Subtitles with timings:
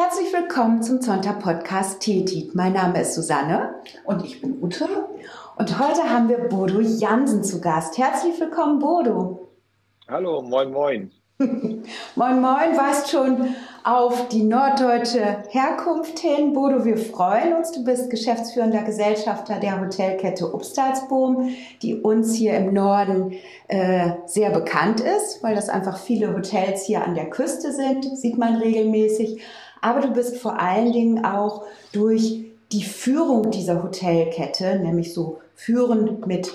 [0.00, 2.54] Herzlich willkommen zum Zonta Podcast Tetit.
[2.54, 3.74] Mein Name ist Susanne.
[4.04, 4.86] Und ich bin Ute.
[5.56, 7.98] Und heute haben wir Bodo Jansen zu Gast.
[7.98, 9.48] Herzlich willkommen, Bodo.
[10.06, 11.10] Hallo, moin, moin.
[11.40, 16.52] moin, moin, weist schon auf die norddeutsche Herkunft hin.
[16.52, 17.72] Bodo, wir freuen uns.
[17.72, 21.50] Du bist geschäftsführender Gesellschafter der Hotelkette Upstalsboom,
[21.82, 23.32] die uns hier im Norden
[23.66, 28.38] äh, sehr bekannt ist, weil das einfach viele Hotels hier an der Küste sind, sieht
[28.38, 29.42] man regelmäßig
[29.80, 36.22] aber du bist vor allen Dingen auch durch die Führung dieser Hotelkette, nämlich so führen
[36.26, 36.52] mit,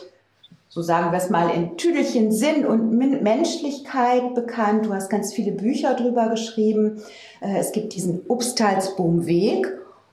[0.69, 4.85] so sagen wir es mal, in Tüdelchen Sinn und Menschlichkeit bekannt.
[4.85, 7.01] Du hast ganz viele Bücher drüber geschrieben.
[7.41, 9.67] Äh, es gibt diesen Upstalsboom Weg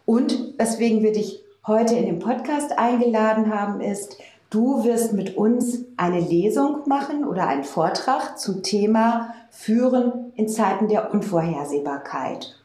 [0.07, 4.17] und weswegen wir dich heute in den Podcast eingeladen haben, ist,
[4.49, 10.89] du wirst mit uns eine Lesung machen oder einen Vortrag zum Thema Führen in Zeiten
[10.89, 12.60] der Unvorhersehbarkeit.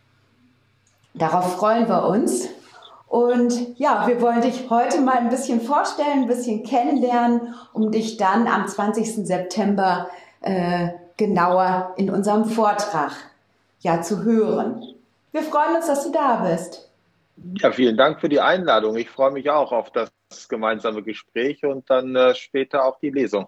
[1.16, 2.50] Darauf freuen wir uns.
[3.08, 8.18] Und ja, wir wollen dich heute mal ein bisschen vorstellen, ein bisschen kennenlernen, um dich
[8.18, 9.26] dann am 20.
[9.26, 10.10] September
[10.42, 13.12] äh, genauer in unserem Vortrag
[13.80, 14.84] ja zu hören.
[15.32, 16.90] Wir freuen uns, dass du da bist.
[17.60, 18.98] Ja, vielen Dank für die Einladung.
[18.98, 20.10] Ich freue mich auch auf das
[20.50, 23.48] gemeinsame Gespräch und dann äh, später auch die Lesung.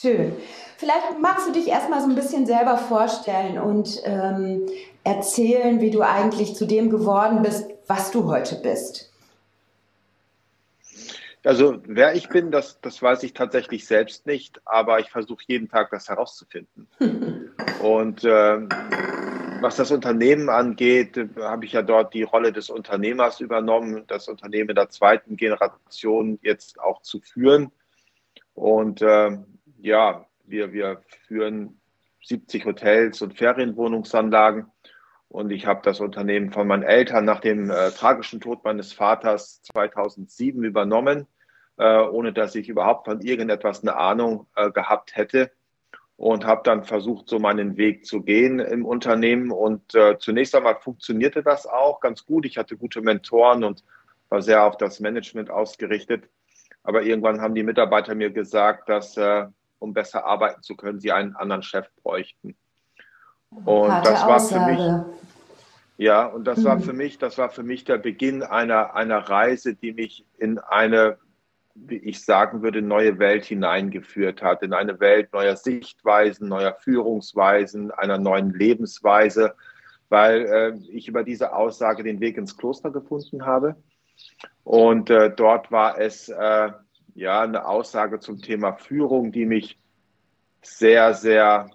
[0.00, 0.34] Schön.
[0.78, 4.66] Vielleicht magst du dich erstmal so ein bisschen selber vorstellen und ähm,
[5.04, 9.12] erzählen, wie du eigentlich zu dem geworden bist, was du heute bist.
[11.44, 15.68] Also wer ich bin, das, das weiß ich tatsächlich selbst nicht, aber ich versuche jeden
[15.68, 16.88] Tag das herauszufinden.
[17.82, 18.68] Und ähm,
[19.60, 24.74] was das Unternehmen angeht, habe ich ja dort die Rolle des Unternehmers übernommen, das Unternehmen
[24.74, 27.70] der zweiten Generation jetzt auch zu führen.
[28.54, 29.38] Und äh,
[29.82, 31.80] ja, wir, wir führen
[32.24, 34.66] 70 Hotels und Ferienwohnungsanlagen
[35.32, 39.62] und ich habe das Unternehmen von meinen Eltern nach dem äh, tragischen Tod meines Vaters
[39.62, 41.26] 2007 übernommen,
[41.78, 45.50] äh, ohne dass ich überhaupt von irgendetwas eine Ahnung äh, gehabt hätte.
[46.16, 49.50] Und habe dann versucht, so meinen Weg zu gehen im Unternehmen.
[49.50, 52.44] Und äh, zunächst einmal funktionierte das auch ganz gut.
[52.44, 53.82] Ich hatte gute Mentoren und
[54.28, 56.28] war sehr auf das Management ausgerichtet.
[56.84, 59.46] Aber irgendwann haben die Mitarbeiter mir gesagt, dass, äh,
[59.82, 62.56] um besser arbeiten zu können, sie einen anderen Chef bräuchten.
[63.50, 64.76] Und Harte das war Aussage.
[64.76, 65.06] für mich,
[65.98, 66.64] ja, und das mhm.
[66.64, 70.58] war für mich, das war für mich der Beginn einer, einer Reise, die mich in
[70.58, 71.18] eine,
[71.74, 77.90] wie ich sagen würde, neue Welt hineingeführt hat, in eine Welt neuer Sichtweisen, neuer Führungsweisen,
[77.90, 79.54] einer neuen Lebensweise,
[80.08, 83.76] weil äh, ich über diese Aussage den Weg ins Kloster gefunden habe.
[84.64, 86.70] Und äh, dort war es äh,
[87.14, 89.78] ja eine Aussage zum Thema Führung, die mich
[90.62, 91.70] sehr, sehr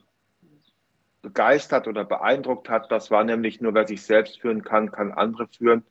[1.21, 2.91] begeistert oder beeindruckt hat.
[2.91, 5.83] Das war nämlich nur, wer sich selbst führen kann, kann andere führen.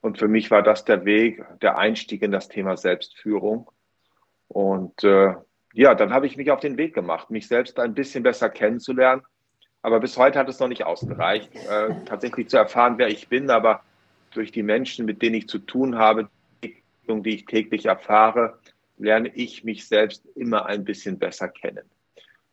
[0.00, 3.70] Und für mich war das der Weg, der Einstieg in das Thema Selbstführung.
[4.48, 5.34] Und äh,
[5.72, 9.22] ja, dann habe ich mich auf den Weg gemacht, mich selbst ein bisschen besser kennenzulernen.
[9.82, 13.50] Aber bis heute hat es noch nicht ausgereicht, äh, tatsächlich zu erfahren, wer ich bin.
[13.50, 13.82] Aber
[14.32, 16.28] durch die Menschen, mit denen ich zu tun habe,
[16.62, 18.58] die, die ich täglich erfahre,
[18.96, 21.84] lerne ich mich selbst immer ein bisschen besser kennen.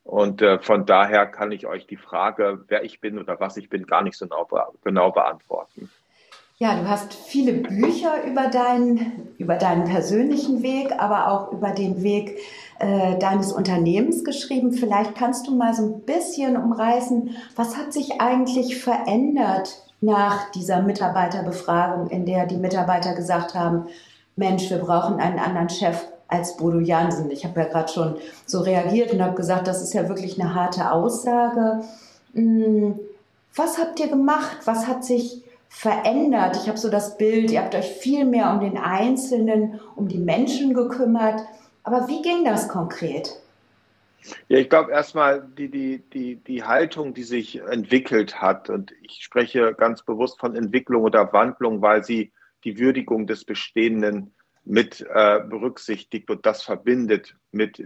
[0.04, 3.68] Und äh, von daher kann ich euch die Frage, wer ich bin oder was ich
[3.68, 4.48] bin, gar nicht so genau,
[4.82, 5.90] genau beantworten.
[6.58, 12.02] Ja, du hast viele Bücher über deinen, über deinen persönlichen Weg, aber auch über den
[12.02, 12.38] Weg
[12.78, 14.72] äh, deines Unternehmens geschrieben.
[14.72, 20.82] Vielleicht kannst du mal so ein bisschen umreißen, was hat sich eigentlich verändert nach dieser
[20.82, 23.86] Mitarbeiterbefragung, in der die Mitarbeiter gesagt haben,
[24.36, 27.30] Mensch, wir brauchen einen anderen Chef als Bodo Jansen.
[27.30, 28.16] Ich habe ja gerade schon
[28.46, 31.84] so reagiert und habe gesagt, das ist ja wirklich eine harte Aussage.
[32.34, 32.98] Hm,
[33.54, 34.58] was habt ihr gemacht?
[34.64, 36.56] Was hat sich verändert?
[36.56, 40.18] Ich habe so das Bild, ihr habt euch viel mehr um den Einzelnen, um die
[40.18, 41.40] Menschen gekümmert.
[41.84, 43.38] Aber wie ging das konkret?
[44.48, 49.22] Ja, ich glaube erstmal die, die, die, die Haltung, die sich entwickelt hat, und ich
[49.22, 52.32] spreche ganz bewusst von Entwicklung oder Wandlung, weil sie
[52.64, 54.32] die Würdigung des Bestehenden
[54.64, 57.82] mit äh, berücksichtigt und das verbindet mit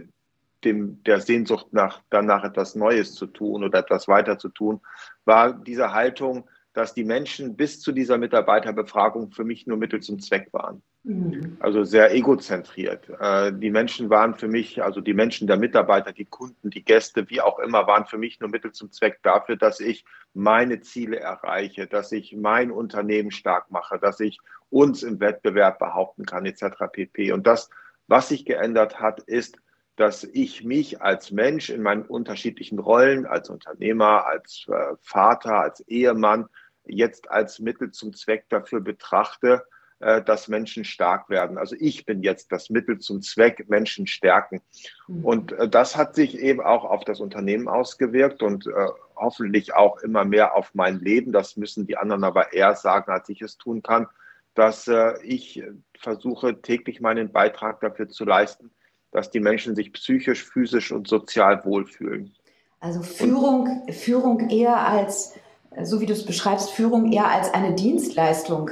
[0.63, 4.81] dem, der Sehnsucht nach, danach etwas Neues zu tun oder etwas weiter zu tun,
[5.25, 10.19] war diese Haltung, dass die Menschen bis zu dieser Mitarbeiterbefragung für mich nur Mittel zum
[10.19, 10.83] Zweck waren.
[11.03, 11.57] Mhm.
[11.59, 13.09] Also sehr egozentriert.
[13.19, 17.27] Äh, die Menschen waren für mich, also die Menschen der Mitarbeiter, die Kunden, die Gäste,
[17.31, 21.19] wie auch immer, waren für mich nur Mittel zum Zweck dafür, dass ich meine Ziele
[21.19, 24.37] erreiche, dass ich mein Unternehmen stark mache, dass ich
[24.69, 26.61] uns im Wettbewerb behaupten kann, etc.
[26.91, 27.31] pp.
[27.31, 27.71] Und das,
[28.05, 29.57] was sich geändert hat, ist,
[29.95, 35.79] dass ich mich als Mensch in meinen unterschiedlichen Rollen, als Unternehmer, als äh, Vater, als
[35.87, 36.45] Ehemann,
[36.89, 39.65] jetzt als Mittel zum Zweck dafür betrachte,
[39.99, 41.57] äh, dass Menschen stark werden.
[41.57, 44.61] Also ich bin jetzt das Mittel zum Zweck, Menschen stärken.
[45.07, 45.25] Mhm.
[45.25, 48.71] Und äh, das hat sich eben auch auf das Unternehmen ausgewirkt und äh,
[49.15, 51.31] hoffentlich auch immer mehr auf mein Leben.
[51.31, 54.07] Das müssen die anderen aber eher sagen, als ich es tun kann,
[54.53, 54.89] dass
[55.21, 55.63] ich
[55.95, 58.71] versuche täglich meinen Beitrag dafür zu leisten,
[59.11, 62.33] dass die Menschen sich psychisch, physisch und sozial wohlfühlen.
[62.79, 65.35] Also Führung, und, Führung eher als,
[65.83, 68.71] so wie du es beschreibst, Führung eher als eine Dienstleistung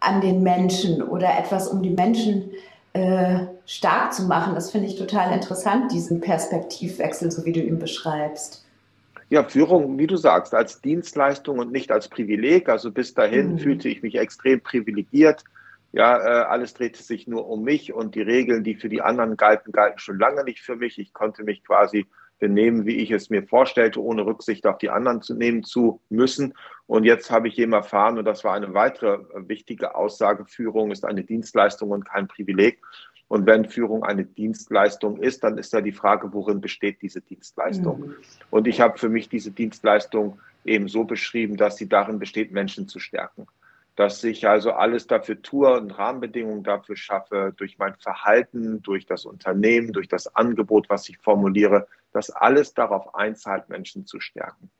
[0.00, 2.50] an den Menschen oder etwas, um die Menschen
[2.92, 4.54] äh, stark zu machen.
[4.54, 8.64] Das finde ich total interessant, diesen Perspektivwechsel, so wie du ihn beschreibst.
[9.30, 12.68] Ja, Führung, wie du sagst, als Dienstleistung und nicht als Privileg.
[12.68, 13.58] Also bis dahin mhm.
[13.58, 15.44] fühlte ich mich extrem privilegiert.
[15.92, 19.36] Ja, äh, alles drehte sich nur um mich und die Regeln, die für die anderen
[19.36, 20.98] galten, galten schon lange nicht für mich.
[20.98, 22.06] Ich konnte mich quasi
[22.44, 26.52] benehmen, wie ich es mir vorstellte, ohne Rücksicht auf die anderen zu nehmen zu müssen.
[26.86, 29.18] Und jetzt habe ich eben erfahren, und das war eine weitere
[29.48, 32.82] wichtige Aussage, Führung ist eine Dienstleistung und kein Privileg.
[33.28, 38.00] Und wenn Führung eine Dienstleistung ist, dann ist ja die Frage, worin besteht diese Dienstleistung?
[38.00, 38.14] Mhm.
[38.50, 42.88] Und ich habe für mich diese Dienstleistung eben so beschrieben, dass sie darin besteht, Menschen
[42.88, 43.46] zu stärken
[43.96, 49.24] dass ich also alles dafür tue und Rahmenbedingungen dafür schaffe, durch mein Verhalten, durch das
[49.24, 54.70] Unternehmen, durch das Angebot, was ich formuliere, dass alles darauf einzahlt, Menschen zu stärken.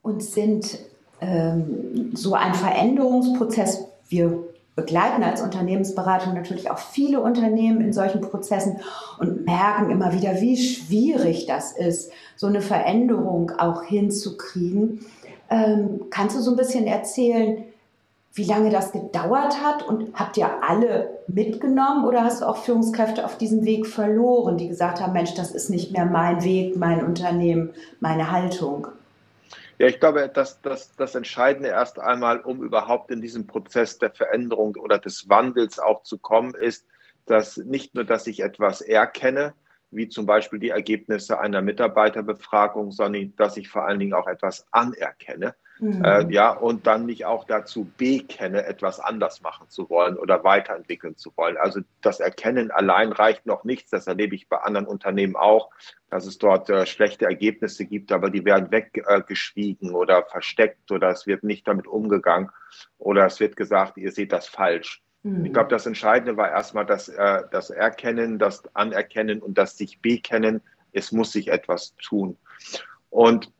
[0.00, 0.78] Und sind
[1.20, 4.44] ähm, so ein Veränderungsprozess, wir
[4.76, 8.78] begleiten als Unternehmensberatung natürlich auch viele Unternehmen in solchen Prozessen
[9.18, 15.04] und merken immer wieder, wie schwierig das ist, so eine Veränderung auch hinzukriegen.
[15.50, 17.64] Ähm, kannst du so ein bisschen erzählen,
[18.34, 23.24] wie lange das gedauert hat und habt ihr alle mitgenommen oder hast du auch Führungskräfte
[23.24, 27.04] auf diesem Weg verloren, die gesagt haben, Mensch, das ist nicht mehr mein Weg, mein
[27.04, 27.70] Unternehmen,
[28.00, 28.88] meine Haltung?
[29.78, 34.10] Ja, ich glaube, dass das, das Entscheidende erst einmal, um überhaupt in diesem Prozess der
[34.10, 36.84] Veränderung oder des Wandels auch zu kommen, ist,
[37.26, 39.54] dass nicht nur, dass ich etwas erkenne,
[39.90, 44.66] wie zum Beispiel die Ergebnisse einer Mitarbeiterbefragung, sondern dass ich vor allen Dingen auch etwas
[44.72, 45.54] anerkenne.
[45.80, 46.04] Mhm.
[46.04, 51.16] Äh, ja, und dann mich auch dazu bekenne, etwas anders machen zu wollen oder weiterentwickeln
[51.16, 51.56] zu wollen.
[51.56, 53.90] Also das Erkennen allein reicht noch nichts.
[53.90, 55.70] Das erlebe ich bei anderen Unternehmen auch,
[56.10, 61.10] dass es dort äh, schlechte Ergebnisse gibt, aber die werden weggeschwiegen äh, oder versteckt oder
[61.10, 62.50] es wird nicht damit umgegangen
[62.98, 65.02] oder es wird gesagt, ihr seht das falsch.
[65.22, 65.44] Mhm.
[65.44, 70.00] Ich glaube, das Entscheidende war erstmal das, äh, das Erkennen, das Anerkennen und das sich
[70.00, 70.60] bekennen.
[70.92, 72.36] Es muss sich etwas tun.
[73.10, 73.52] Und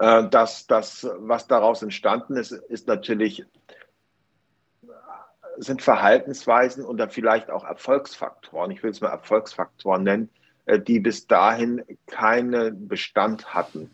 [0.00, 3.44] äh, das, das, was daraus entstanden ist, ist natürlich,
[5.58, 10.30] sind Verhaltensweisen und dann vielleicht auch Erfolgsfaktoren, ich will es mal Erfolgsfaktoren nennen,
[10.64, 13.90] äh, die bis dahin keinen Bestand hatten.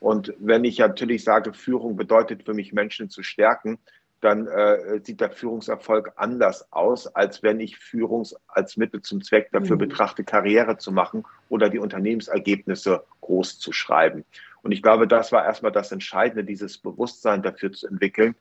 [0.00, 3.78] Und wenn ich natürlich sage, Führung bedeutet für mich, Menschen zu stärken,
[4.22, 9.50] dann äh, sieht der Führungserfolg anders aus, als wenn ich Führung als Mittel zum Zweck
[9.52, 9.80] dafür mhm.
[9.80, 14.24] betrachte, Karriere zu machen oder die Unternehmensergebnisse groß zu schreiben.
[14.62, 18.34] Und ich glaube, das war erstmal das Entscheidende, dieses Bewusstsein dafür zu entwickeln.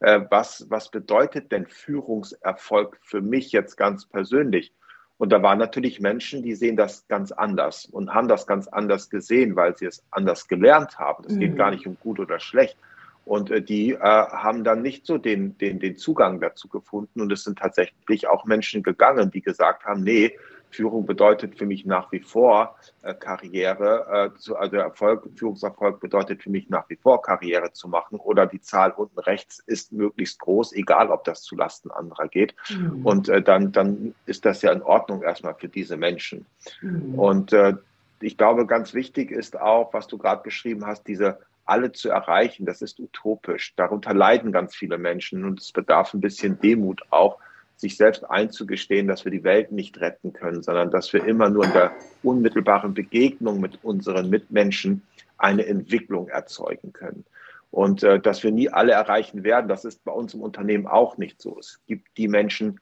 [0.00, 4.72] Äh, was, was bedeutet denn Führungserfolg für mich jetzt ganz persönlich?
[5.16, 9.10] Und da waren natürlich Menschen, die sehen das ganz anders und haben das ganz anders
[9.10, 11.24] gesehen, weil sie es anders gelernt haben.
[11.26, 11.40] Es mhm.
[11.40, 12.76] geht gar nicht um gut oder schlecht.
[13.24, 17.20] Und äh, die äh, haben dann nicht so den, den, den Zugang dazu gefunden.
[17.20, 20.36] Und es sind tatsächlich auch Menschen gegangen, die gesagt haben, nee,
[20.74, 26.42] Führung bedeutet für mich nach wie vor äh, Karriere, äh, zu, also Erfolg, Führungserfolg bedeutet
[26.42, 30.38] für mich nach wie vor Karriere zu machen oder die Zahl unten rechts ist möglichst
[30.40, 32.54] groß, egal ob das zu Lasten anderer geht.
[32.70, 33.06] Mhm.
[33.06, 36.46] Und äh, dann, dann ist das ja in Ordnung erstmal für diese Menschen.
[36.80, 37.18] Mhm.
[37.18, 37.74] Und äh,
[38.20, 42.66] ich glaube, ganz wichtig ist auch, was du gerade beschrieben hast, diese alle zu erreichen,
[42.66, 43.74] das ist utopisch.
[43.76, 47.38] Darunter leiden ganz viele Menschen und es bedarf ein bisschen Demut auch,
[47.76, 51.64] sich selbst einzugestehen, dass wir die Welt nicht retten können, sondern dass wir immer nur
[51.64, 55.02] in der unmittelbaren Begegnung mit unseren Mitmenschen
[55.38, 57.24] eine Entwicklung erzeugen können.
[57.70, 61.18] Und äh, dass wir nie alle erreichen werden, das ist bei uns im Unternehmen auch
[61.18, 61.58] nicht so.
[61.58, 62.78] Es gibt die Menschen,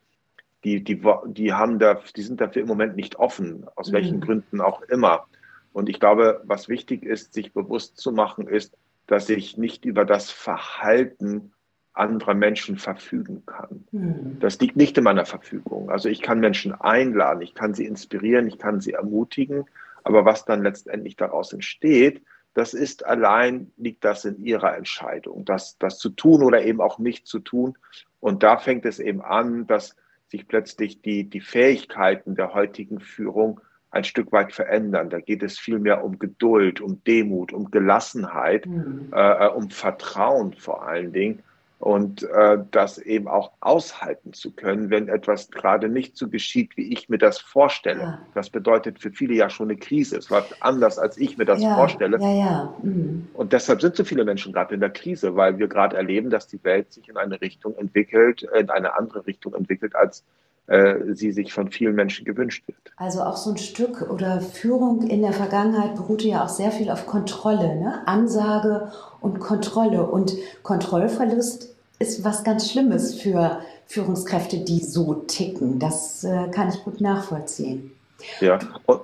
[0.65, 3.95] die, die, die, haben da, die sind dafür im Moment nicht offen, aus mhm.
[3.95, 5.27] welchen Gründen auch immer.
[5.73, 10.05] Und ich glaube, was wichtig ist, sich bewusst zu machen, ist, dass ich nicht über
[10.05, 11.53] das Verhalten
[11.95, 13.85] anderer Menschen verfügen kann.
[13.93, 14.39] Mhm.
[14.41, 15.91] Das liegt nicht in meiner Verfügung.
[15.91, 19.65] Also ich kann Menschen einladen, ich kann sie inspirieren, ich kann sie ermutigen,
[20.05, 22.23] aber was dann letztendlich daraus entsteht,
[22.55, 26.99] das ist allein, liegt das in ihrer Entscheidung, das, das zu tun oder eben auch
[26.99, 27.79] nicht zu tun.
[28.21, 29.97] Und da fängt es eben an, dass
[30.29, 35.11] sich plötzlich die, die Fähigkeiten der heutigen Führung ein Stück weit verändern.
[35.11, 39.11] Da geht es vielmehr um Geduld, um Demut, um Gelassenheit, mhm.
[39.13, 41.43] äh, um Vertrauen vor allen Dingen
[41.83, 46.93] und äh, das eben auch aushalten zu können, wenn etwas gerade nicht so geschieht, wie
[46.93, 48.01] ich mir das vorstelle.
[48.01, 48.19] Ja.
[48.37, 50.17] Das bedeutet für viele ja schon eine Krise.
[50.17, 52.21] Es war anders, als ich mir das ja, vorstelle.
[52.21, 52.75] Ja, ja.
[52.85, 53.27] Mhm.
[53.35, 56.47] Und deshalb sind so viele Menschen gerade in der Krise, weil wir gerade erleben, dass
[56.47, 60.23] die Welt sich in eine Richtung entwickelt, in eine andere Richtung entwickelt, als
[60.69, 62.79] äh, sie sich von vielen Menschen gewünscht wird.
[62.97, 66.91] Also auch so ein Stück oder Führung in der Vergangenheit beruhte ja auch sehr viel
[66.91, 68.07] auf Kontrolle, ne?
[68.07, 70.07] Ansage und Kontrolle.
[70.07, 71.72] Und Kontrollverlust
[72.03, 75.79] ist was ganz Schlimmes für Führungskräfte, die so ticken.
[75.79, 77.93] Das äh, kann ich gut nachvollziehen.
[78.41, 78.59] Ja.
[78.87, 79.03] Und,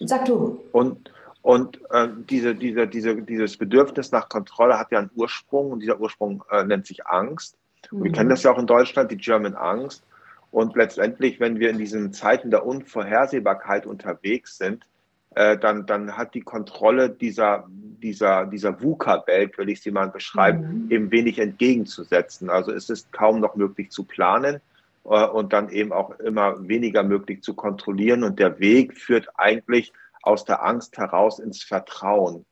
[0.00, 0.60] Sag du.
[0.72, 1.10] Und,
[1.42, 6.00] und äh, diese, diese, diese, dieses Bedürfnis nach Kontrolle hat ja einen Ursprung und dieser
[6.00, 7.56] Ursprung äh, nennt sich Angst.
[7.90, 8.04] Mhm.
[8.04, 10.02] wir kennen das ja auch in Deutschland, die German Angst.
[10.50, 14.86] Und letztendlich, wenn wir in diesen Zeiten der Unvorhersehbarkeit unterwegs sind,
[15.34, 17.68] dann, dann hat die Kontrolle dieser,
[18.02, 20.90] dieser, dieser VUCA-Welt, will ich sie mal beschreiben, mhm.
[20.90, 22.50] eben wenig entgegenzusetzen.
[22.50, 24.60] Also es ist kaum noch möglich zu planen
[25.04, 28.24] äh, und dann eben auch immer weniger möglich zu kontrollieren.
[28.24, 29.92] Und der Weg führt eigentlich
[30.22, 32.44] aus der Angst heraus ins Vertrauen.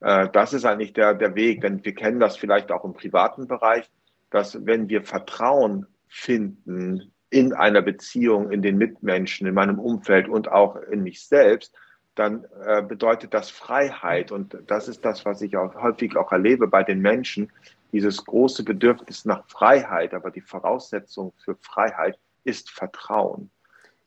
[0.00, 3.46] Äh, das ist eigentlich der, der Weg, denn wir kennen das vielleicht auch im privaten
[3.46, 3.88] Bereich,
[4.30, 10.50] dass wenn wir Vertrauen finden in einer Beziehung, in den Mitmenschen, in meinem Umfeld und
[10.50, 11.74] auch in mich selbst,
[12.14, 14.32] dann äh, bedeutet das Freiheit.
[14.32, 17.50] Und das ist das, was ich auch häufig auch erlebe bei den Menschen,
[17.92, 20.14] dieses große Bedürfnis nach Freiheit.
[20.14, 23.50] Aber die Voraussetzung für Freiheit ist Vertrauen.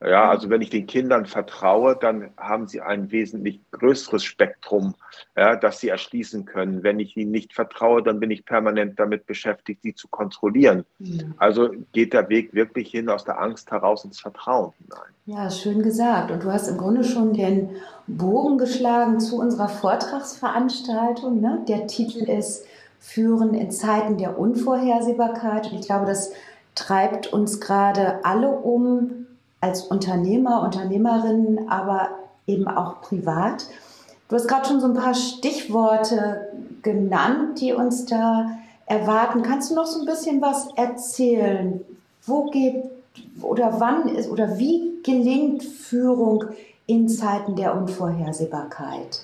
[0.02, 4.94] Ja, also wenn ich den Kindern vertraue, dann haben sie ein wesentlich größeres Spektrum,
[5.38, 6.84] ja, das sie erschließen können.
[6.84, 10.86] Wenn ich ihnen nicht vertraue, dann bin ich permanent damit beschäftigt, sie zu kontrollieren.
[11.00, 11.24] Ja.
[11.38, 15.14] Also geht der Weg wirklich hin aus der Angst heraus ins Vertrauen hinein.
[15.28, 16.30] Ja, schön gesagt.
[16.30, 17.70] Und du hast im Grunde schon den
[18.06, 21.40] Bogen geschlagen zu unserer Vortragsveranstaltung.
[21.40, 21.64] Ne?
[21.70, 22.66] Der Titel ist
[23.00, 25.72] Führen in Zeiten der Unvorhersehbarkeit.
[25.72, 26.34] Und ich glaube, das
[26.76, 29.25] treibt uns gerade alle um,
[29.66, 32.10] als Unternehmer, Unternehmerinnen, aber
[32.46, 33.66] eben auch privat.
[34.30, 36.50] Du hast gerade schon so ein paar Stichworte
[36.84, 39.42] genannt, die uns da erwarten.
[39.42, 41.82] Kannst du noch so ein bisschen was erzählen?
[42.28, 42.84] Wo geht
[43.42, 46.46] oder wann ist oder wie gelingt Führung
[46.86, 49.24] in Zeiten der Unvorhersehbarkeit?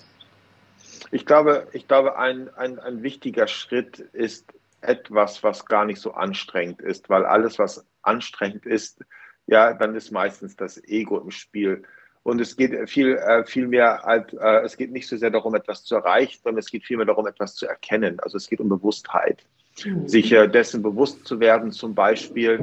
[1.12, 4.46] Ich glaube, ich glaube ein, ein, ein wichtiger Schritt ist
[4.82, 9.04] etwas, was gar nicht so anstrengend ist, weil alles, was anstrengend ist,
[9.52, 11.84] ja, dann ist meistens das Ego im Spiel.
[12.24, 15.54] Und es geht viel, äh, viel mehr, als, äh, es geht nicht so sehr darum,
[15.56, 18.20] etwas zu erreichen, sondern es geht vielmehr darum, etwas zu erkennen.
[18.22, 19.44] Also es geht um Bewusstheit.
[19.84, 20.08] Mhm.
[20.08, 22.60] Sich äh, dessen bewusst zu werden, zum Beispiel,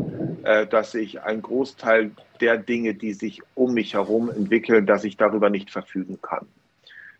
[0.70, 5.50] dass ich einen Großteil der Dinge, die sich um mich herum entwickeln, dass ich darüber
[5.50, 6.46] nicht verfügen kann.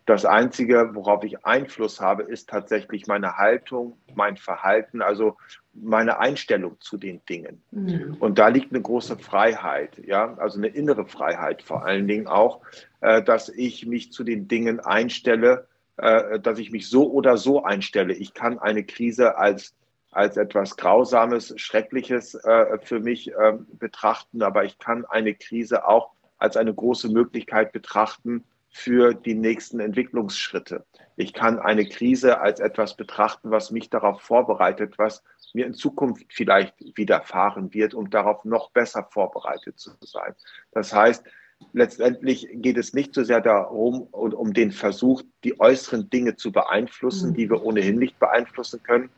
[0.07, 5.37] Das Einzige, worauf ich Einfluss habe, ist tatsächlich meine Haltung, mein Verhalten, also
[5.83, 7.63] meine Einstellung zu den Dingen.
[7.71, 8.17] Mhm.
[8.21, 12.61] Und da liegt eine große Freiheit, ja, also eine innere Freiheit vor allen Dingen auch,
[13.01, 15.67] äh, dass ich mich zu den Dingen einstelle,
[15.97, 18.15] äh, dass ich mich so oder so einstelle.
[18.15, 19.75] Ich kann eine Krise als
[20.11, 26.11] als etwas Grausames, Schreckliches äh, für mich äh, betrachten, aber ich kann eine Krise auch
[26.39, 30.85] als eine große Möglichkeit betrachten, für die nächsten Entwicklungsschritte.
[31.17, 35.23] Ich kann eine Krise als etwas betrachten, was mich darauf vorbereitet, was
[35.55, 40.35] mir in Zukunft vielleicht widerfahren wird, um darauf noch besser vorbereitet zu sein.
[40.73, 41.25] Das heißt,
[41.73, 47.35] letztendlich geht es nicht so sehr darum, um den Versuch, die äußeren Dinge zu beeinflussen,
[47.35, 49.11] die wir ohnehin nicht beeinflussen können,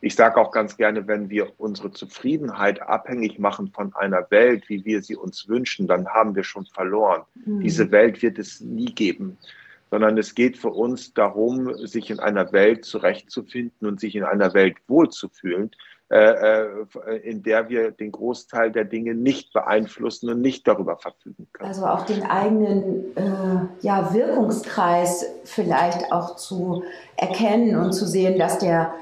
[0.00, 4.84] ich sage auch ganz gerne, wenn wir unsere Zufriedenheit abhängig machen von einer Welt, wie
[4.84, 7.22] wir sie uns wünschen, dann haben wir schon verloren.
[7.46, 7.60] Mhm.
[7.60, 9.38] Diese Welt wird es nie geben,
[9.90, 14.54] sondern es geht für uns darum, sich in einer Welt zurechtzufinden und sich in einer
[14.54, 15.70] Welt wohlzufühlen,
[16.10, 21.48] äh, äh, in der wir den Großteil der Dinge nicht beeinflussen und nicht darüber verfügen
[21.52, 21.68] können.
[21.68, 26.82] Also auch den eigenen äh, ja, Wirkungskreis vielleicht auch zu
[27.16, 28.94] erkennen und zu sehen, dass der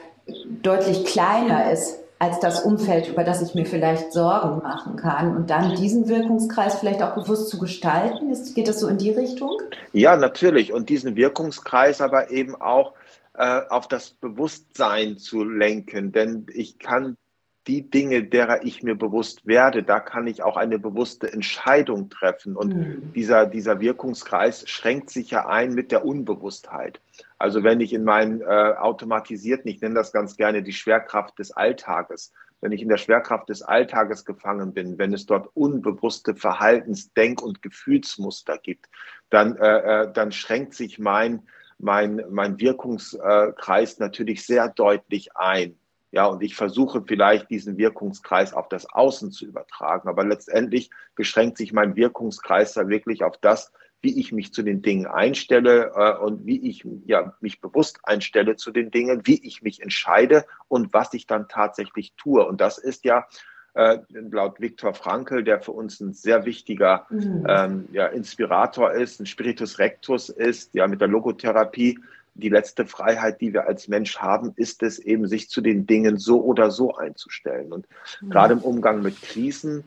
[0.63, 5.37] deutlich kleiner ist als das Umfeld, über das ich mir vielleicht Sorgen machen kann.
[5.37, 8.31] Und dann diesen Wirkungskreis vielleicht auch bewusst zu gestalten.
[8.31, 9.51] Ist, geht das so in die Richtung?
[9.93, 10.73] Ja, natürlich.
[10.73, 12.95] Und diesen Wirkungskreis aber eben auch
[13.35, 16.13] äh, auf das Bewusstsein zu lenken.
[16.13, 17.19] Denn ich kann
[17.67, 22.57] die Dinge, derer ich mir bewusst werde, da kann ich auch eine bewusste Entscheidung treffen.
[22.57, 23.13] Und mhm.
[23.15, 27.01] dieser, dieser Wirkungskreis schränkt sich ja ein mit der Unbewusstheit.
[27.39, 31.53] Also wenn ich in meinen äh, automatisierten, ich nenne das ganz gerne die Schwerkraft des
[31.53, 37.13] Alltages, wenn ich in der Schwerkraft des Alltages gefangen bin, wenn es dort unbewusste Verhaltens-,
[37.13, 38.87] Denk- und Gefühlsmuster gibt,
[39.29, 41.43] dann, äh, äh dann schränkt sich mein,
[41.79, 45.79] mein, mein Wirkungskreis natürlich sehr deutlich ein.
[46.13, 50.09] Ja, und ich versuche vielleicht diesen Wirkungskreis auf das Außen zu übertragen.
[50.09, 53.73] Aber letztendlich beschränkt sich mein Wirkungskreis da wirklich auf das,
[54.03, 58.57] wie ich mich zu den Dingen einstelle äh, und wie ich ja, mich bewusst einstelle
[58.57, 62.47] zu den Dingen, wie ich mich entscheide und was ich dann tatsächlich tue.
[62.47, 63.27] Und das ist ja
[63.77, 67.47] äh, laut Viktor Frankl, der für uns ein sehr wichtiger mhm.
[67.49, 71.99] ähm, ja, Inspirator ist, ein Spiritus Rectus ist, ja mit der Logotherapie.
[72.35, 76.19] Die letzte Freiheit, die wir als Mensch haben, ist es eben, sich zu den Dingen
[76.19, 77.73] so oder so einzustellen.
[77.73, 77.87] Und
[78.21, 78.31] mhm.
[78.31, 79.85] gerade im Umgang mit Krisen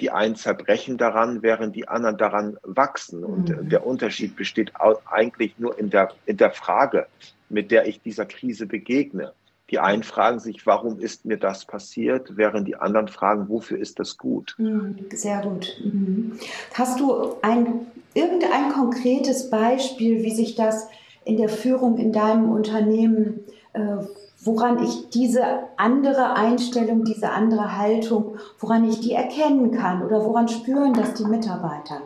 [0.00, 3.24] die einen zerbrechen daran, während die anderen daran wachsen.
[3.24, 3.68] Und mhm.
[3.68, 4.72] der Unterschied besteht
[5.10, 7.06] eigentlich nur in der, in der Frage,
[7.48, 9.32] mit der ich dieser Krise begegne.
[9.70, 13.98] Die einen fragen sich, warum ist mir das passiert, während die anderen fragen, wofür ist
[13.98, 14.54] das gut?
[14.58, 15.80] Mhm, sehr gut.
[15.82, 16.38] Mhm.
[16.74, 20.88] Hast du ein, irgendein konkretes Beispiel, wie sich das
[21.24, 25.44] in der Führung in deinem Unternehmen äh, woran ich diese
[25.76, 31.24] andere Einstellung, diese andere Haltung, woran ich die erkennen kann oder woran spüren das die
[31.24, 32.02] Mitarbeiter?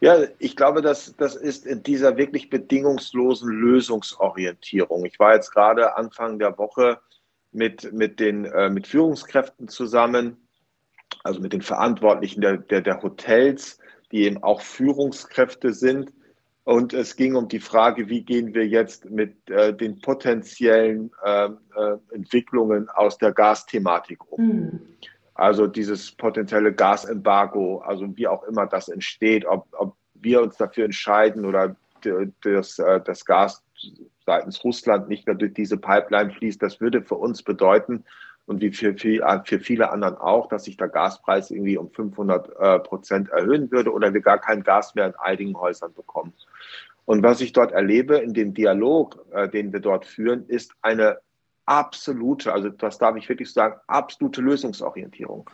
[0.00, 5.04] Ja, ich glaube, das, das ist in dieser wirklich bedingungslosen Lösungsorientierung.
[5.04, 6.98] Ich war jetzt gerade Anfang der Woche
[7.52, 10.36] mit, mit den äh, mit Führungskräften zusammen,
[11.22, 13.78] also mit den Verantwortlichen der, der, der Hotels,
[14.10, 16.12] die eben auch Führungskräfte sind
[16.64, 21.46] und es ging um die Frage, wie gehen wir jetzt mit äh, den potenziellen äh,
[21.46, 24.46] äh, Entwicklungen aus der Gasthematik um.
[24.46, 24.80] Mhm.
[25.34, 30.84] Also dieses potenzielle Gasembargo, also wie auch immer das entsteht, ob, ob wir uns dafür
[30.84, 31.74] entscheiden oder
[32.42, 33.62] das, äh, das Gas
[34.24, 38.04] seitens Russland nicht mehr durch diese Pipeline fließt, das würde für uns bedeuten,
[38.46, 42.78] und wie für, für viele anderen auch, dass sich der Gaspreis irgendwie um 500 äh,
[42.80, 46.32] Prozent erhöhen würde oder wir gar kein Gas mehr in einigen Häusern bekommen.
[47.04, 51.18] Und was ich dort erlebe in dem Dialog, äh, den wir dort führen, ist eine
[51.66, 55.48] absolute, also das darf ich wirklich sagen, absolute Lösungsorientierung.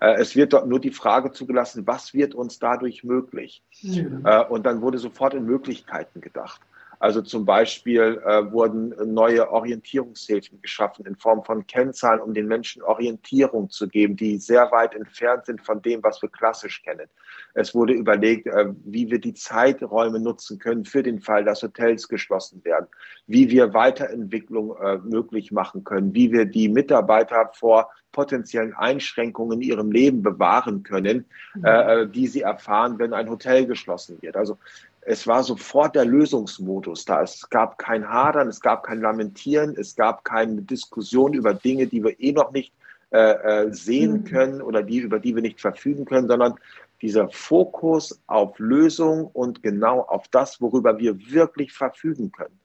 [0.00, 3.62] Äh, es wird dort nur die Frage zugelassen, was wird uns dadurch möglich?
[3.82, 4.22] Mhm.
[4.24, 6.60] Äh, und dann wurde sofort in Möglichkeiten gedacht.
[7.02, 12.80] Also zum Beispiel äh, wurden neue Orientierungshilfen geschaffen in Form von Kennzahlen, um den Menschen
[12.80, 17.08] Orientierung zu geben, die sehr weit entfernt sind von dem, was wir klassisch kennen.
[17.54, 22.06] Es wurde überlegt, äh, wie wir die Zeiträume nutzen können für den Fall, dass Hotels
[22.06, 22.86] geschlossen werden,
[23.26, 29.68] wie wir Weiterentwicklung äh, möglich machen können, wie wir die Mitarbeiter vor potenziellen Einschränkungen in
[29.68, 31.64] ihrem Leben bewahren können, mhm.
[31.64, 34.36] äh, die sie erfahren, wenn ein Hotel geschlossen wird.
[34.36, 34.58] Also
[35.04, 37.22] es war sofort der Lösungsmodus da.
[37.22, 42.02] Es gab kein Hadern, es gab kein Lamentieren, es gab keine Diskussion über Dinge, die
[42.02, 42.72] wir eh noch nicht
[43.10, 44.24] äh, äh, sehen mhm.
[44.24, 46.54] können oder die, über die wir nicht verfügen können, sondern
[47.02, 52.58] dieser Fokus auf Lösung und genau auf das, worüber wir wirklich verfügen können.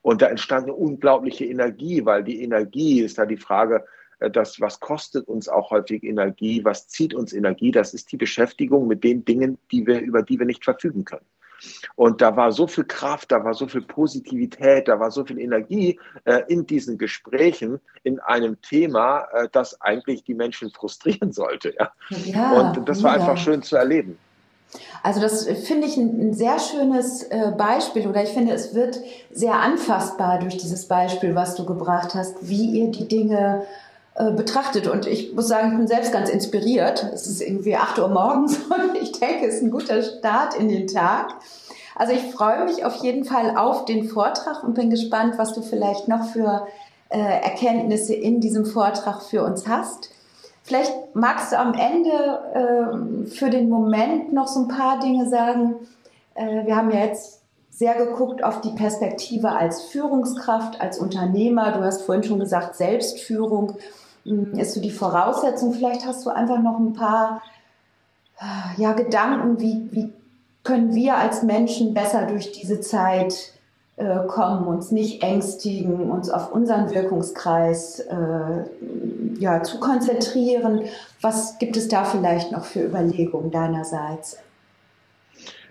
[0.00, 3.84] Und da entstand eine unglaubliche Energie, weil die Energie ist da die Frage,
[4.20, 8.16] äh, das, was kostet uns auch häufig Energie, was zieht uns Energie, das ist die
[8.16, 11.26] Beschäftigung mit den Dingen, die wir, über die wir nicht verfügen können.
[11.96, 15.38] Und da war so viel Kraft, da war so viel Positivität, da war so viel
[15.38, 21.74] Energie äh, in diesen Gesprächen in einem Thema, äh, das eigentlich die Menschen frustrieren sollte.
[21.78, 21.92] Ja?
[22.24, 23.20] ja und das war ja.
[23.20, 24.18] einfach schön zu erleben.
[25.02, 28.98] Also das finde ich ein, ein sehr schönes äh, Beispiel oder ich finde, es wird
[29.30, 33.66] sehr anfassbar durch dieses Beispiel, was du gebracht hast, wie ihr die Dinge
[34.16, 34.86] äh, betrachtet.
[34.86, 37.10] Und ich muss sagen, ich bin selbst ganz inspiriert.
[37.12, 40.68] Es ist irgendwie 8 Uhr morgens und ich denke, es ist ein guter Start in
[40.68, 41.34] den Tag.
[41.96, 45.62] Also ich freue mich auf jeden Fall auf den Vortrag und bin gespannt, was du
[45.62, 46.66] vielleicht noch für
[47.08, 50.10] äh, Erkenntnisse in diesem Vortrag für uns hast.
[50.62, 55.74] Vielleicht magst du am Ende äh, für den Moment noch so ein paar Dinge sagen.
[56.34, 61.72] Äh, wir haben ja jetzt sehr geguckt auf die Perspektive als Führungskraft, als Unternehmer.
[61.72, 63.76] Du hast vorhin schon gesagt, Selbstführung
[64.24, 65.74] ist so die Voraussetzung.
[65.74, 67.42] Vielleicht hast du einfach noch ein paar
[68.76, 70.12] ja, Gedanken, wie, wie
[70.64, 73.52] können wir als Menschen besser durch diese Zeit
[73.96, 78.64] äh, kommen, uns nicht ängstigen, uns auf unseren Wirkungskreis äh,
[79.38, 80.86] ja, zu konzentrieren.
[81.20, 84.38] Was gibt es da vielleicht noch für Überlegungen deinerseits?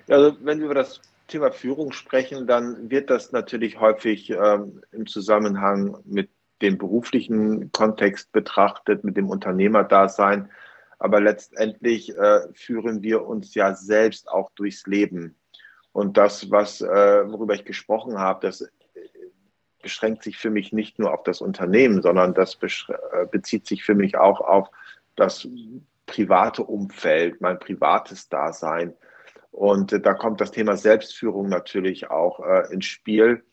[0.08, 5.08] Also wenn wir über das Thema Führung sprechen, dann wird das natürlich häufig ähm, im
[5.08, 6.30] Zusammenhang mit
[6.64, 10.50] dem beruflichen Kontext betrachtet, mit dem Unternehmerdasein.
[10.98, 15.36] Aber letztendlich äh, führen wir uns ja selbst auch durchs Leben.
[15.92, 16.88] Und das, was, äh,
[17.30, 18.68] worüber ich gesprochen habe, das
[19.84, 23.94] beschränkt sich für mich nicht nur auf das Unternehmen, sondern das äh, bezieht sich für
[23.94, 24.70] mich auch auf
[25.16, 25.48] das
[26.08, 28.94] private Umfeld, mein privates Dasein.
[29.52, 33.44] Und äh, da kommt das Thema Selbstführung natürlich auch äh, ins Spiel.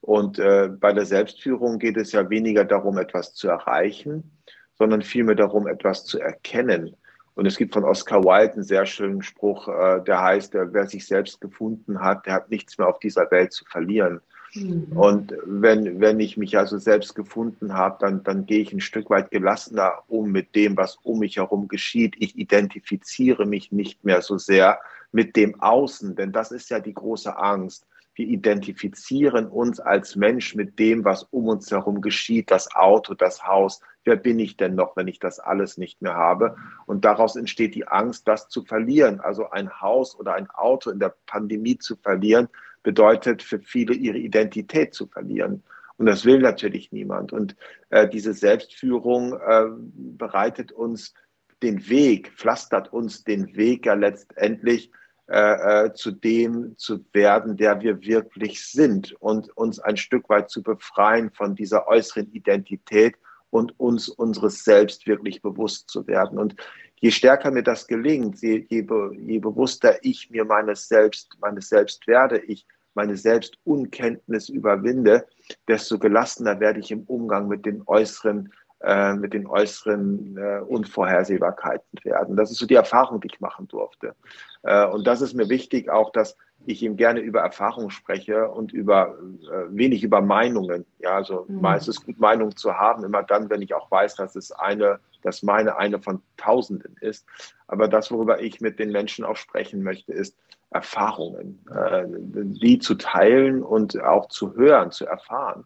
[0.00, 4.38] Und äh, bei der Selbstführung geht es ja weniger darum, etwas zu erreichen,
[4.78, 6.96] sondern vielmehr darum, etwas zu erkennen.
[7.34, 11.06] Und es gibt von Oscar Wilde einen sehr schönen Spruch, äh, der heißt, wer sich
[11.06, 14.20] selbst gefunden hat, der hat nichts mehr auf dieser Welt zu verlieren.
[14.54, 14.92] Mhm.
[14.96, 19.10] Und wenn, wenn ich mich also selbst gefunden habe, dann, dann gehe ich ein Stück
[19.10, 22.16] weit gelassener um mit dem, was um mich herum geschieht.
[22.18, 24.80] Ich identifiziere mich nicht mehr so sehr
[25.12, 27.86] mit dem Außen, denn das ist ja die große Angst.
[28.20, 33.46] Wir identifizieren uns als Mensch mit dem, was um uns herum geschieht, das Auto, das
[33.46, 33.80] Haus.
[34.04, 36.54] Wer bin ich denn noch, wenn ich das alles nicht mehr habe?
[36.84, 39.20] Und daraus entsteht die Angst, das zu verlieren.
[39.20, 42.48] Also ein Haus oder ein Auto in der Pandemie zu verlieren,
[42.82, 45.62] bedeutet für viele ihre Identität zu verlieren.
[45.96, 47.32] Und das will natürlich niemand.
[47.32, 47.56] Und
[47.88, 51.14] äh, diese Selbstführung äh, bereitet uns
[51.62, 54.92] den Weg, pflastert uns den Weg ja letztendlich
[55.30, 60.50] äh, äh, zu dem zu werden, der wir wirklich sind und uns ein Stück weit
[60.50, 63.14] zu befreien von dieser äußeren Identität
[63.50, 66.36] und uns unseres Selbst wirklich bewusst zu werden.
[66.36, 66.56] Und
[66.96, 68.84] je stärker mir das gelingt, je, je,
[69.20, 75.24] je bewusster ich mir meines Selbst, meines Selbst werde, ich meine Selbstunkenntnis überwinde,
[75.68, 81.98] desto gelassener werde ich im Umgang mit den äußeren, äh, mit den äußeren äh, Unvorhersehbarkeiten
[82.02, 82.36] werden.
[82.36, 84.14] Das ist so die Erfahrung, die ich machen durfte.
[84.62, 88.72] Äh, und das ist mir wichtig, auch dass ich ihm gerne über Erfahrung spreche und
[88.72, 89.16] über
[89.50, 90.84] äh, wenig über Meinungen.
[90.98, 91.60] Ja, also mhm.
[91.60, 95.42] meistens gut Meinung zu haben, immer dann, wenn ich auch weiß, dass es eine, dass
[95.42, 97.26] meine eine von Tausenden ist.
[97.66, 100.36] Aber das, worüber ich mit den Menschen auch sprechen möchte, ist
[100.70, 105.64] Erfahrungen, äh, die zu teilen und auch zu hören, zu erfahren,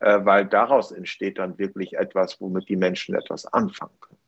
[0.00, 4.18] weil daraus entsteht dann wirklich etwas, womit die Menschen etwas anfangen können.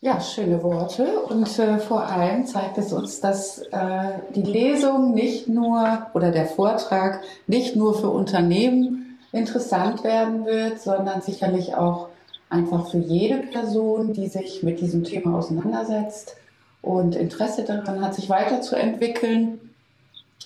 [0.00, 1.22] Ja, schöne Worte.
[1.22, 6.46] Und äh, vor allem zeigt es uns, dass äh, die Lesung nicht nur oder der
[6.46, 12.10] Vortrag nicht nur für Unternehmen interessant werden wird, sondern sicherlich auch
[12.48, 16.36] einfach für jede Person, die sich mit diesem Thema auseinandersetzt
[16.80, 19.67] und Interesse daran hat, sich weiterzuentwickeln.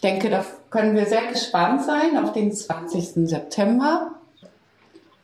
[0.02, 3.28] Ich denke, da können wir sehr gespannt sein auf den 20.
[3.28, 4.10] September.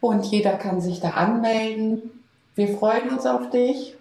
[0.00, 2.22] Und jeder kann sich da anmelden.
[2.54, 3.98] Wir freuen uns auf dich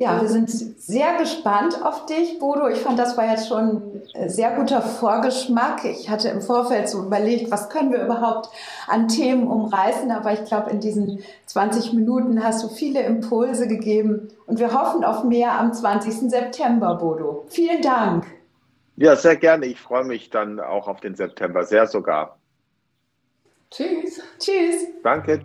[0.00, 2.68] ja, wir sind sehr gespannt auf dich, Bodo.
[2.68, 5.84] Ich fand, das war jetzt schon ein sehr guter Vorgeschmack.
[5.84, 8.48] Ich hatte im Vorfeld so überlegt, was können wir überhaupt
[8.86, 14.28] an Themen umreißen, aber ich glaube, in diesen 20 Minuten hast du viele Impulse gegeben
[14.46, 16.30] und wir hoffen auf mehr am 20.
[16.30, 17.44] September, Bodo.
[17.48, 18.24] Vielen Dank.
[19.00, 19.64] Ja, sehr gerne.
[19.64, 22.38] Ich freue mich dann auch auf den September, sehr sogar.
[23.70, 24.20] Tschüss.
[24.38, 24.88] Tschüss.
[25.02, 25.40] Danke.